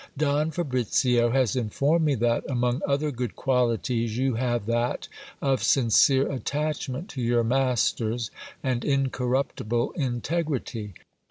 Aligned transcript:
Don 0.17 0.49
Fabricio 0.49 1.29
has 1.29 1.55
informed 1.55 2.03
me 2.05 2.15
that, 2.15 2.43
among 2.49 2.81
other 2.87 3.11
good 3.11 3.35
qualities, 3.35 4.17
you 4.17 4.33
have 4.33 4.65
that 4.65 5.07
of 5.43 5.61
sincere 5.61 6.27
attachment 6.31 7.07
to 7.09 7.21
your 7.21 7.43
masters, 7.43 8.31
and 8.63 8.83
incorruptible 8.83 9.91
integrity. 9.91 10.95